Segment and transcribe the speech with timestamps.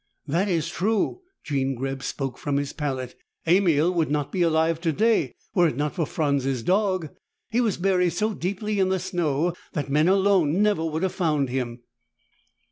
[0.25, 3.13] "That is true," Jean Greb spoke from his pallet.
[3.45, 7.09] "Emil would not be alive today were it not for Franz's dog.
[7.51, 11.49] He was buried so deeply in the snow that men alone never would have found
[11.49, 11.81] him."